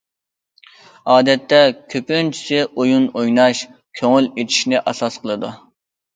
ئادەتتە 1.15 1.59
كۆپىنچىسى 1.95 2.63
ئويۇن 2.65 3.07
ئويناش، 3.13 3.63
كۆڭۈل 4.01 4.33
ئېچىشنى 4.33 4.83
ئاساس 4.83 5.21
قىلىدۇ. 5.29 5.55